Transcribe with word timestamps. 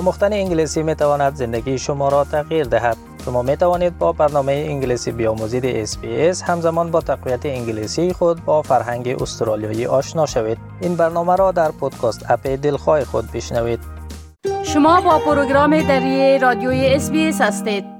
آموختن 0.00 0.32
انگلیسی 0.32 0.82
می 0.82 0.94
تواند 0.94 1.34
زندگی 1.34 1.78
شما 1.78 2.08
را 2.08 2.24
تغییر 2.24 2.64
دهد. 2.64 2.96
شما 3.24 3.42
می 3.42 3.56
توانید 3.56 3.98
با 3.98 4.12
برنامه 4.12 4.52
انگلیسی 4.52 5.12
بیاموزید 5.12 5.86
SBS 5.86 6.42
همزمان 6.42 6.90
با 6.90 7.00
تقویت 7.00 7.46
انگلیسی 7.46 8.12
خود 8.12 8.44
با 8.44 8.62
فرهنگ 8.62 9.22
استرالیایی 9.22 9.86
آشنا 9.86 10.26
شوید. 10.26 10.58
این 10.80 10.96
برنامه 10.96 11.36
را 11.36 11.52
در 11.52 11.70
پودکاست 11.70 12.30
اپ 12.30 12.46
دلخواه 12.46 13.04
خود 13.04 13.32
بشنوید. 13.32 13.80
شما 14.62 15.00
با 15.00 15.18
پروگرام 15.18 15.82
دری 15.82 16.38
رادیوی 16.38 17.00
SBS 17.00 17.40
هستید. 17.40 17.99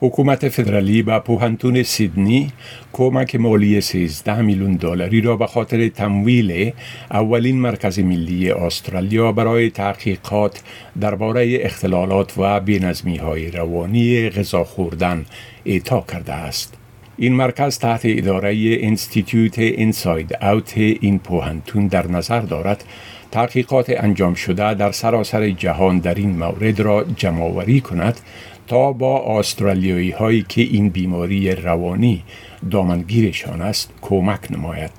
حکومت 0.00 0.48
فدرالی 0.48 1.02
به 1.02 1.18
پوهنتون 1.18 1.82
سیدنی 1.82 2.52
کمک 2.92 3.36
مالی 3.36 3.80
13 3.80 4.40
میلیون 4.40 4.72
دلاری 4.72 5.20
را 5.20 5.36
به 5.36 5.46
خاطر 5.46 5.88
تمویل 5.88 6.72
اولین 7.10 7.60
مرکز 7.60 7.98
ملی 7.98 8.50
استرالیا 8.50 9.32
برای 9.32 9.70
تحقیقات 9.70 10.62
درباره 11.00 11.58
اختلالات 11.60 12.38
و 12.38 12.60
بینظمی 12.60 13.16
های 13.16 13.50
روانی 13.50 14.30
غذا 14.30 14.64
خوردن 14.64 15.24
اعطا 15.66 16.04
کرده 16.12 16.32
است. 16.32 16.74
این 17.16 17.32
مرکز 17.32 17.78
تحت 17.78 18.00
اداره 18.04 18.78
انستیتیوت 18.80 19.58
اینساید 19.58 20.44
اوت 20.44 20.72
این 20.76 21.18
پوهنتون 21.18 21.86
در 21.86 22.06
نظر 22.06 22.40
دارد 22.40 22.84
تحقیقات 23.30 23.92
انجام 23.96 24.34
شده 24.34 24.74
در 24.74 24.92
سراسر 24.92 25.50
جهان 25.50 25.98
در 25.98 26.14
این 26.14 26.38
مورد 26.38 26.80
را 26.80 27.04
جمعآوری 27.16 27.80
کند 27.80 28.20
تا 28.66 28.92
با 28.92 29.18
آسترالیایی 29.18 30.10
هایی 30.10 30.44
که 30.48 30.62
این 30.62 30.88
بیماری 30.88 31.50
روانی 31.50 32.22
دامنگیرشان 32.70 33.62
است 33.62 33.90
کمک 34.02 34.52
نماید. 34.52 34.90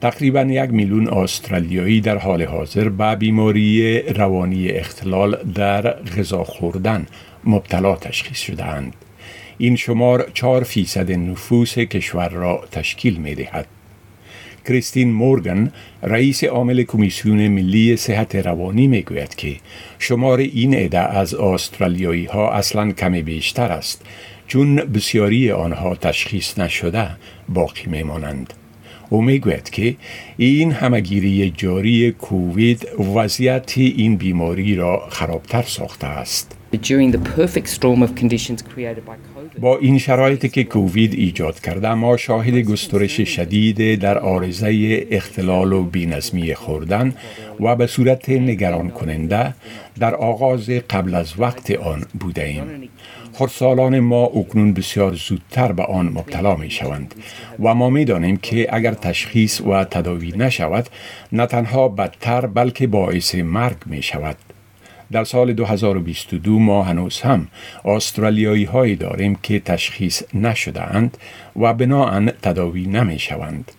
تقریبا 0.00 0.40
یک 0.40 0.70
میلیون 0.70 1.08
استرالیایی 1.08 2.00
در 2.00 2.18
حال 2.18 2.42
حاضر 2.42 2.88
به 2.88 3.16
بیماری 3.16 4.00
روانی 4.02 4.68
اختلال 4.68 5.52
در 5.54 5.82
غذا 5.90 6.44
خوردن 6.44 7.06
مبتلا 7.44 7.96
تشخیص 7.96 8.38
شدهاند. 8.38 8.94
این 9.58 9.76
شمار 9.76 10.30
4 10.34 10.64
فیصد 10.64 11.12
نفوس 11.12 11.78
کشور 11.78 12.28
را 12.28 12.64
تشکیل 12.70 13.16
می 13.16 13.34
دهد. 13.34 13.66
کریستین 14.64 15.12
مورگن 15.12 15.72
رئیس 16.02 16.44
عامل 16.44 16.82
کمیسیون 16.82 17.48
ملی 17.48 17.96
صحت 17.96 18.36
روانی 18.36 18.86
می 18.86 19.02
گوید 19.02 19.34
که 19.34 19.56
شمار 19.98 20.38
این 20.38 20.74
عده 20.74 20.98
از 20.98 21.34
استرالیایی 21.34 22.24
ها 22.24 22.52
اصلا 22.52 22.92
کمی 22.92 23.22
بیشتر 23.22 23.72
است 23.72 24.02
چون 24.46 24.76
بسیاری 24.76 25.50
آنها 25.50 25.94
تشخیص 25.94 26.58
نشده 26.58 27.08
باقی 27.48 27.86
می 27.86 28.02
مانند. 28.02 28.54
او 29.10 29.22
می‌گوید 29.22 29.70
که 29.70 29.96
این 30.36 30.72
همگیری 30.72 31.52
جاری 31.56 32.12
کووید 32.12 32.88
وضعیت 33.14 33.72
این 33.78 34.16
بیماری 34.16 34.74
را 34.74 35.08
خرابتر 35.08 35.62
ساخته 35.62 36.06
است. 36.06 36.61
با 39.60 39.78
این 39.78 39.98
شرایطی 39.98 40.48
که 40.48 40.64
کووید 40.64 41.14
ایجاد 41.14 41.60
کرده 41.60 41.94
ما 41.94 42.16
شاهد 42.16 42.54
گسترش 42.54 43.20
شدید 43.20 44.00
در 44.00 44.18
آرزه 44.18 45.06
اختلال 45.10 45.72
و 45.72 45.82
بینظمی 45.82 46.54
خوردن 46.54 47.14
و 47.60 47.76
به 47.76 47.86
صورت 47.86 48.28
نگران 48.28 48.90
کننده 48.90 49.54
در 49.98 50.14
آغاز 50.14 50.70
قبل 50.70 51.14
از 51.14 51.32
وقت 51.38 51.70
آن 51.70 52.04
بوده 52.20 52.44
ایم. 52.44 52.88
خردسالان 53.32 54.00
ما 54.00 54.24
اکنون 54.24 54.72
بسیار 54.72 55.14
زودتر 55.14 55.72
به 55.72 55.82
آن 55.82 56.06
مبتلا 56.06 56.56
می 56.56 56.70
شوند 56.70 57.14
و 57.62 57.74
ما 57.74 57.90
می 57.90 58.04
دانیم 58.04 58.36
که 58.36 58.74
اگر 58.74 58.94
تشخیص 58.94 59.60
و 59.60 59.84
تداوی 59.84 60.32
نشود 60.36 60.88
نه 61.32 61.46
تنها 61.46 61.88
بدتر 61.88 62.46
بلکه 62.46 62.86
باعث 62.86 63.34
مرگ 63.34 63.76
می 63.86 64.02
شود. 64.02 64.36
در 65.12 65.24
سال 65.24 65.52
2022 65.52 66.58
ما 66.58 66.82
هنوز 66.82 67.20
هم 67.20 67.48
استرالیایی 67.84 68.64
هایی 68.64 68.96
داریم 68.96 69.34
که 69.42 69.60
تشخیص 69.60 70.22
نشده 70.34 70.82
اند 70.94 71.16
و 71.56 71.74
بناهن 71.74 72.30
تداوی 72.42 72.86
نمی 72.86 73.18
شوند. 73.18 73.72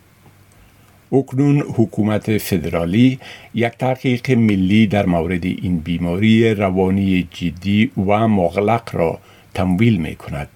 اکنون 1.12 1.60
حکومت 1.60 2.38
فدرالی 2.38 3.20
یک 3.54 3.74
تحقیق 3.74 4.32
ملی 4.32 4.88
در 4.88 5.06
مورد 5.06 5.46
این 5.46 5.80
بیماری 5.80 6.54
روانی 6.54 7.28
جدی 7.32 7.92
و 7.98 8.28
مغلق 8.28 8.96
را 8.96 9.20
تمویل 9.54 9.98
می 9.98 10.16
کند. 10.16 10.48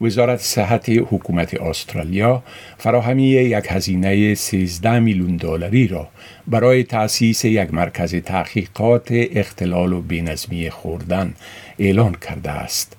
وزارت 0.00 0.40
صحت 0.40 0.88
حکومت 0.88 1.60
استرالیا 1.60 2.42
فراهمی 2.78 3.28
یک 3.28 3.66
هزینه 3.68 4.34
13 4.34 4.98
میلیون 4.98 5.36
دلاری 5.36 5.88
را 5.88 6.08
برای 6.46 6.84
تأسیس 6.84 7.44
یک 7.44 7.74
مرکز 7.74 8.14
تحقیقات 8.14 9.08
اختلال 9.10 9.92
و 9.92 10.00
بینظمی 10.00 10.70
خوردن 10.70 11.34
اعلان 11.78 12.14
کرده 12.14 12.50
است. 12.50 12.96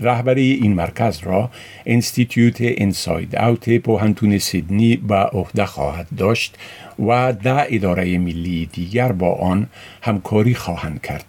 رهبری 0.00 0.52
این 0.62 0.72
مرکز 0.72 1.18
را 1.22 1.50
انستیتیوت 1.86 2.56
انساید 2.60 3.36
اوت 3.36 3.78
پوهنتون 3.78 4.38
سیدنی 4.38 4.96
به 4.96 5.14
عهده 5.14 5.66
خواهد 5.66 6.06
داشت 6.18 6.56
و 6.98 7.32
ده 7.32 7.66
اداره 7.74 8.18
ملی 8.18 8.68
دیگر 8.72 9.12
با 9.12 9.34
آن 9.34 9.66
همکاری 10.02 10.54
خواهند 10.54 11.02
کرد. 11.02 11.24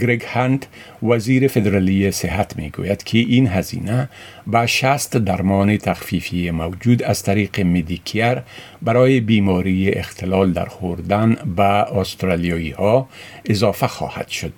گرگ 0.00 0.24
هند 0.26 0.66
وزیر 1.02 1.48
فدرالی 1.48 2.10
صحت 2.10 2.56
می 2.56 2.70
گوید 2.70 3.02
که 3.02 3.18
این 3.18 3.48
هزینه 3.48 4.08
به 4.46 4.66
شست 4.66 5.16
درمان 5.16 5.76
تخفیفی 5.76 6.50
موجود 6.50 7.02
از 7.02 7.22
طریق 7.22 7.60
مدیکیر 7.60 8.42
برای 8.82 9.20
بیماری 9.20 9.90
اختلال 9.90 10.52
در 10.52 10.64
خوردن 10.64 11.36
به 11.56 11.62
استرالیایی 11.62 12.70
ها 12.70 13.08
اضافه 13.44 13.86
خواهد 13.86 14.28
شد. 14.28 14.52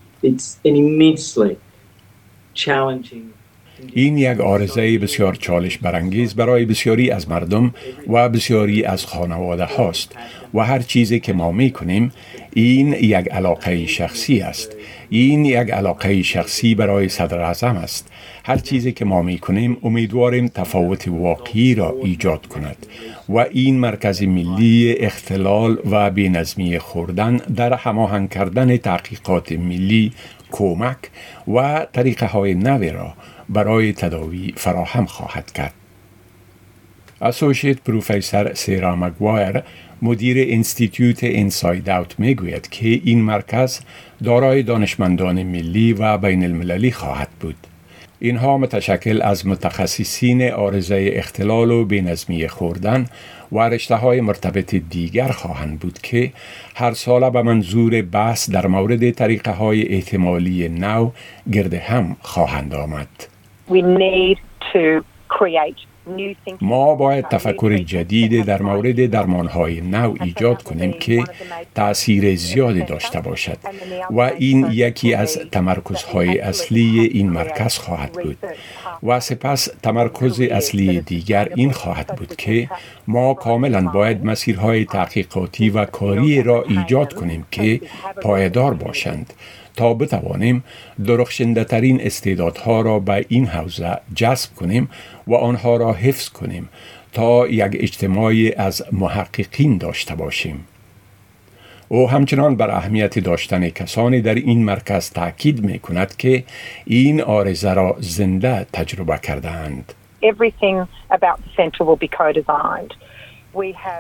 این 3.93 4.19
یک 4.19 4.41
آرزه 4.41 4.99
بسیار 4.99 5.35
چالش 5.35 5.79
برانگیز 5.79 6.35
برای 6.35 6.65
بسیاری 6.65 7.11
از 7.11 7.29
مردم 7.29 7.75
و 8.09 8.29
بسیاری 8.29 8.85
از 8.85 9.07
خانواده 9.07 9.65
هاست 9.65 10.13
و 10.55 10.61
هر 10.61 10.79
چیزی 10.79 11.21
که 11.21 11.33
ما 11.33 11.53
می 11.53 11.71
کنیم 11.71 12.13
این 12.55 12.93
یک 12.93 13.29
علاقه 13.31 13.87
شخصی 13.87 14.41
است 14.41 14.77
این 15.11 15.45
یک 15.45 15.71
علاقه 15.71 16.23
شخصی 16.23 16.75
برای 16.75 17.09
صدر 17.09 17.41
اعظم 17.41 17.77
است 17.77 18.09
هر 18.45 18.57
چیزی 18.57 18.93
که 18.93 19.05
ما 19.05 19.23
می 19.23 19.39
کنیم 19.39 19.77
امیدواریم 19.83 20.49
تفاوت 20.49 21.09
واقعی 21.09 21.75
را 21.75 21.95
ایجاد 22.03 22.47
کند 22.47 22.87
و 23.29 23.39
این 23.39 23.79
مرکز 23.79 24.23
ملی 24.23 24.97
اختلال 24.99 25.79
و 25.91 26.11
بینظمی 26.11 26.79
خوردن 26.79 27.37
در 27.37 27.75
هماهنگ 27.75 28.31
کردن 28.31 28.77
تحقیقات 28.77 29.53
ملی 29.53 30.13
کمک 30.51 30.99
و 31.55 31.87
طریقه 31.93 32.27
های 32.27 32.55
نوی 32.55 32.91
را 32.91 33.15
برای 33.49 33.93
تداوی 33.93 34.53
فراهم 34.57 35.07
خواهد 35.07 35.53
کرد. 35.53 35.75
اسوشیت 37.21 37.81
پروفیسور 37.81 38.55
سیرا 38.55 38.97
مگوایر 38.97 39.63
مدیر 40.03 40.37
انستیتیوت 40.41 41.19
انساید 41.23 41.91
اوت 41.91 42.21
می 42.21 42.35
گوید 42.35 42.69
که 42.69 42.89
این 43.05 43.23
مرکز 43.23 43.81
دارای 44.25 44.63
دانشمندان 44.63 45.43
ملی 45.43 45.93
و 45.93 46.19
بین 46.19 46.45
المللی 46.45 46.91
خواهد 46.91 47.29
بود. 47.41 47.57
اینها 48.21 48.59
متشکل 48.59 49.23
از 49.23 49.47
متخصصین 49.47 50.51
آرزه 50.51 51.11
اختلال 51.13 51.71
و 51.71 51.85
بینظمی 51.85 52.49
خوردن 52.49 53.07
و 53.53 53.59
رشته 53.59 53.95
های 53.95 54.21
مرتبط 54.21 54.75
دیگر 54.75 55.29
خواهند 55.29 55.79
بود 55.79 55.99
که 55.99 56.33
هر 56.75 56.93
ساله 56.93 57.31
به 57.31 57.43
منظور 57.43 58.03
بحث 58.03 58.51
در 58.51 58.67
مورد 58.67 59.11
طریقه 59.11 59.51
های 59.51 59.95
احتمالی 59.95 60.69
نو 60.69 61.11
گرد 61.53 61.75
هم 61.75 62.17
خواهند 62.21 62.75
آمد. 62.75 63.09
We 63.69 63.83
need 63.83 64.39
to 64.73 65.05
create 65.29 65.96
ما 66.61 66.95
باید 66.95 67.29
تفکر 67.29 67.79
جدید 67.79 68.45
در 68.45 68.63
مورد 68.63 69.07
درمانهای 69.07 69.81
نو 69.81 70.15
ایجاد 70.21 70.63
کنیم 70.63 70.93
که 70.93 71.25
تأثیر 71.75 72.37
زیادی 72.37 72.83
داشته 72.83 73.21
باشد 73.21 73.59
و 74.11 74.21
این 74.21 74.69
یکی 74.71 75.15
از 75.15 75.39
تمرکزهای 75.53 76.39
اصلی 76.39 77.11
این 77.13 77.31
مرکز 77.31 77.79
خواهد 77.79 78.13
بود. 78.13 78.39
و 79.03 79.21
سپس 79.21 79.69
تمرکز 79.83 80.41
اصلی 80.41 81.01
دیگر 81.01 81.49
این 81.55 81.73
خواهد 81.73 82.07
بود 82.17 82.37
که 82.37 82.71
ما 83.07 83.35
کاملا 83.35 83.81
باید 83.81 84.25
مسیرهای 84.25 84.85
تحقیقاتی 84.85 85.71
و 85.71 85.85
کاری 85.85 86.43
را 86.43 86.63
ایجاد 86.63 87.13
کنیم 87.15 87.47
که 87.51 87.81
پایدار 88.23 88.75
باشند 88.75 89.33
تا 89.77 89.95
بتوانیم 89.95 90.65
درخشنده 91.07 91.65
ترین 91.65 92.01
استعدادها 92.01 92.81
را 92.81 92.99
به 92.99 93.25
این 93.29 93.47
حوزه 93.47 93.99
جذب 94.15 94.55
کنیم 94.55 94.89
و 95.27 95.35
آنها 95.35 95.77
را 95.77 95.93
حفظ 95.93 96.29
کنیم 96.29 96.69
تا 97.13 97.49
یک 97.49 97.71
اجتماعی 97.75 98.55
از 98.55 98.85
محققین 98.93 99.79
داشته 99.79 100.15
باشیم. 100.15 100.65
او 101.89 102.11
همچنان 102.11 102.57
بر 102.57 102.71
اهمیت 102.71 103.19
داشتن 103.19 103.69
کسانی 103.69 104.21
در 104.21 104.35
این 104.35 104.65
مرکز 104.65 105.11
تاکید 105.11 105.65
می 105.65 105.79
کند 105.79 106.17
که 106.17 106.45
این 106.85 107.23
آرزه 107.23 107.75
را 107.75 107.97
زنده 107.99 108.67
تجربه 108.73 109.19
کردند. 109.19 109.93
Everything 110.23 110.87
about 111.11 111.39
the 111.45 111.51
center 111.57 111.85
will 111.85 112.01
be 112.07 112.09
co-designed. 112.09 112.93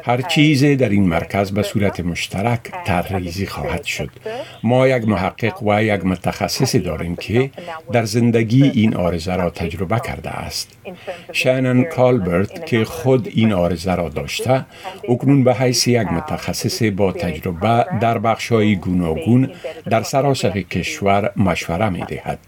هر 0.04 0.22
چیز 0.22 0.64
در 0.64 0.88
این 0.88 1.08
مرکز 1.08 1.52
به 1.52 1.62
صورت 1.62 2.00
مشترک 2.00 2.60
طرحریزی 2.84 3.46
خواهد 3.46 3.84
شد. 3.84 4.10
ما 4.62 4.88
یک 4.88 5.08
محقق 5.08 5.62
و 5.62 5.84
یک 5.84 6.04
متخصص 6.04 6.76
داریم 6.76 7.16
که 7.16 7.50
در 7.92 8.04
زندگی 8.04 8.62
این 8.62 8.96
آرزه 8.96 9.36
را 9.36 9.50
تجربه 9.50 10.00
کرده 10.00 10.30
است. 10.30 10.76
شانن 11.32 11.82
کالبرت 11.84 12.66
که 12.66 12.84
خود 12.84 13.28
این 13.34 13.52
آرزه 13.52 13.94
را 13.94 14.08
داشته 14.08 14.64
اکنون 15.08 15.44
به 15.44 15.54
حیث 15.54 15.86
یک 15.86 16.06
متخصص 16.12 16.82
با 16.82 17.12
تجربه 17.12 17.86
در 18.00 18.18
بخشهای 18.18 18.76
گوناگون 18.76 19.50
در 19.90 20.02
سراسر 20.02 20.60
کشور 20.60 21.32
مشوره 21.36 21.88
می 21.88 22.04
دهد 22.04 22.38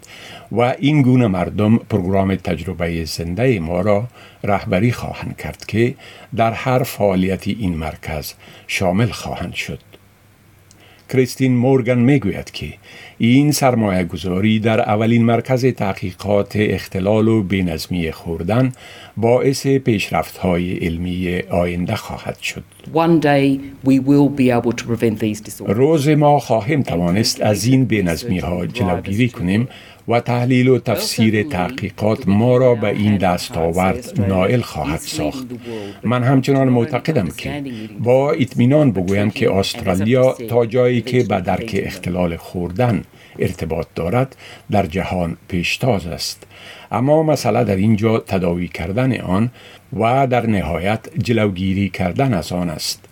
و 0.52 0.60
این 0.60 1.02
گونه 1.02 1.26
مردم 1.26 1.76
پروگرام 1.76 2.34
تجربه 2.34 3.04
زنده 3.04 3.60
ما 3.60 3.80
را 3.80 4.08
رهبری 4.44 4.92
خواهند 4.92 5.36
کرد 5.36 5.64
که 5.66 5.94
در 6.36 6.52
هر 6.52 6.82
فعالیت 6.82 7.48
این 7.48 7.76
مرکز 7.76 8.32
شامل 8.66 9.06
خواهند 9.06 9.54
شد. 9.54 9.78
کریستین 11.08 11.56
مورگان 11.56 11.98
می‌گوید 11.98 12.50
که 12.50 12.66
این 13.18 13.52
سرمایه 13.52 14.04
گذاری 14.04 14.60
در 14.60 14.80
اولین 14.80 15.24
مرکز 15.24 15.66
تحقیقات 15.66 16.52
اختلال 16.56 17.28
و 17.28 17.42
بینظمی 17.42 18.12
خوردن 18.12 18.72
باعث 19.16 19.66
پیشرفت 19.66 20.36
های 20.36 20.72
علمی 20.72 21.38
آینده 21.50 21.96
خواهد 21.96 22.38
شد. 22.38 22.64
روز 25.74 26.08
ما 26.08 26.38
خواهیم 26.38 26.82
توانست 26.82 27.40
از 27.40 27.64
این 27.64 27.84
بینظمی 27.84 28.38
ها 28.38 28.66
جلوگیری 28.66 29.28
کنیم 29.28 29.68
و 30.08 30.20
تحلیل 30.20 30.69
و 30.69 30.78
تفسیر 30.78 31.43
تحقیقات 31.43 32.28
ما 32.28 32.56
را 32.56 32.75
به 32.75 32.88
این 32.88 33.16
دستاورد 33.16 34.20
نائل 34.28 34.60
خواهد 34.60 35.00
ساخت. 35.00 35.46
من 36.05 36.22
همچنان 36.22 36.69
معتقدم 36.69 37.28
که 37.37 37.62
با 38.00 38.32
اطمینان 38.32 38.93
بگویم 38.93 39.31
که 39.31 39.52
استرالیا 39.52 40.32
تا 40.32 40.66
جایی 40.66 41.02
که 41.02 41.22
به 41.22 41.40
درک 41.40 41.81
اختلال 41.84 42.37
خوردن 42.37 43.05
ارتباط 43.38 43.87
دارد 43.94 44.37
در 44.70 44.87
جهان 44.87 45.37
پیشتاز 45.49 46.06
است. 46.06 46.46
اما 46.93 47.22
مسئله 47.22 47.64
در 47.64 47.76
اینجا 47.76 48.19
تداوی 48.19 48.69
کردن 48.69 49.20
آن 49.20 49.50
و 49.93 50.26
در 50.26 50.46
نهایت 50.46 51.00
جلوگیری 51.19 51.88
کردن 51.88 52.34
از 52.34 52.52
آن 52.52 52.70
است. 52.70 53.07